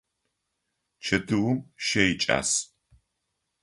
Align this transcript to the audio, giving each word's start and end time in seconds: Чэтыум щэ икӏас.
Чэтыум 1.05 1.57
щэ 1.85 2.03
икӏас. 2.13 2.49